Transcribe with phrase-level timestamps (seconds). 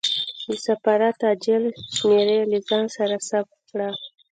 [0.47, 1.63] د سفارت عاجل
[1.97, 3.89] شمېرې له ځان سره ثبت کړه.